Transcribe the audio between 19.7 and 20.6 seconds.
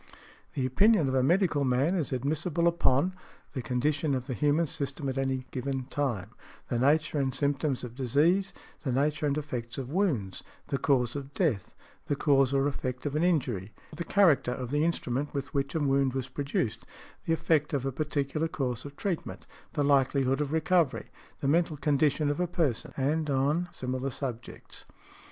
the likelihood of